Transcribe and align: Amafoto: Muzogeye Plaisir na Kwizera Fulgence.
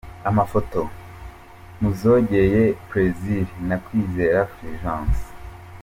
Amafoto: 0.29 0.79
Muzogeye 1.79 2.63
Plaisir 2.87 3.47
na 3.67 3.75
Kwizera 3.83 4.41
Fulgence. 4.53 5.25